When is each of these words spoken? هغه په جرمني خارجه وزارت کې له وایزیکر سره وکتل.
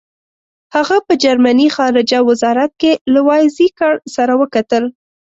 هغه 0.75 0.97
په 1.07 1.13
جرمني 1.23 1.67
خارجه 1.77 2.19
وزارت 2.29 2.71
کې 2.81 2.91
له 3.13 3.19
وایزیکر 3.27 3.93
سره 4.15 4.33
وکتل. 4.41 4.83